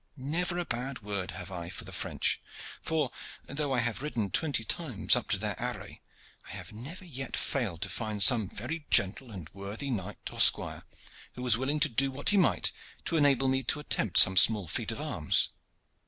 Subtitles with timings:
[0.17, 2.41] Never a bad word have I for the French,
[2.81, 3.11] for,
[3.45, 6.01] though I have ridden twenty times up to their array,
[6.47, 10.85] I have never yet failed to find some very gentle and worthy knight or squire
[11.33, 12.71] who was willing to do what he might
[13.05, 15.49] to enable me to attempt some small feat of arms.